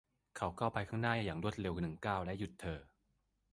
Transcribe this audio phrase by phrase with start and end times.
[0.37, 2.79] เขาก้าวไปข้างหน้าอย่างรวดเร็วหนึ่งก้าวและหยุดเธอ